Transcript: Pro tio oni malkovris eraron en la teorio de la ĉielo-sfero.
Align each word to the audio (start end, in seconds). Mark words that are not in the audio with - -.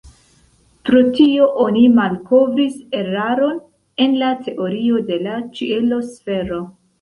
Pro 0.89 1.01
tio 1.17 1.49
oni 1.65 1.83
malkovris 1.97 2.79
eraron 3.01 3.61
en 4.07 4.17
la 4.23 4.31
teorio 4.49 5.05
de 5.11 5.21
la 5.29 5.37
ĉielo-sfero. 5.61 6.61